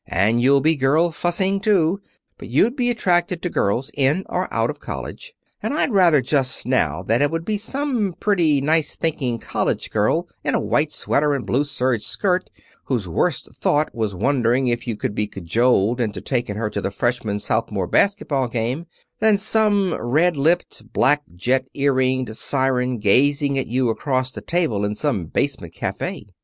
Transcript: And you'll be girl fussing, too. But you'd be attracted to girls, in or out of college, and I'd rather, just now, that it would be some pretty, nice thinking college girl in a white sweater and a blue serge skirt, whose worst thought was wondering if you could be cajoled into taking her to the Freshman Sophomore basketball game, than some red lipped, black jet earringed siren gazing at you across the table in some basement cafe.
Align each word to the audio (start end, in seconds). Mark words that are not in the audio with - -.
And 0.07 0.41
you'll 0.41 0.61
be 0.61 0.75
girl 0.75 1.11
fussing, 1.11 1.59
too. 1.59 2.01
But 2.39 2.47
you'd 2.47 2.75
be 2.75 2.89
attracted 2.89 3.39
to 3.43 3.51
girls, 3.51 3.91
in 3.93 4.25
or 4.29 4.51
out 4.51 4.71
of 4.71 4.79
college, 4.79 5.33
and 5.61 5.75
I'd 5.75 5.91
rather, 5.91 6.21
just 6.23 6.65
now, 6.65 7.03
that 7.03 7.21
it 7.21 7.29
would 7.29 7.45
be 7.45 7.59
some 7.59 8.15
pretty, 8.19 8.61
nice 8.61 8.95
thinking 8.95 9.37
college 9.37 9.91
girl 9.91 10.27
in 10.43 10.55
a 10.55 10.59
white 10.59 10.91
sweater 10.91 11.35
and 11.35 11.43
a 11.43 11.45
blue 11.45 11.63
serge 11.65 12.01
skirt, 12.01 12.49
whose 12.85 13.07
worst 13.07 13.47
thought 13.57 13.93
was 13.93 14.15
wondering 14.15 14.65
if 14.69 14.87
you 14.87 14.97
could 14.97 15.13
be 15.13 15.27
cajoled 15.27 16.01
into 16.01 16.19
taking 16.19 16.55
her 16.55 16.71
to 16.71 16.81
the 16.81 16.89
Freshman 16.89 17.37
Sophomore 17.37 17.85
basketball 17.85 18.47
game, 18.47 18.87
than 19.19 19.37
some 19.37 19.93
red 20.01 20.35
lipped, 20.35 20.91
black 20.93 21.21
jet 21.35 21.67
earringed 21.75 22.35
siren 22.35 22.97
gazing 22.97 23.55
at 23.59 23.67
you 23.67 23.89
across 23.91 24.31
the 24.31 24.41
table 24.41 24.83
in 24.83 24.95
some 24.95 25.27
basement 25.27 25.75
cafe. 25.75 26.25